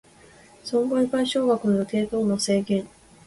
[0.63, 2.87] 損害賠償額の予定等の制限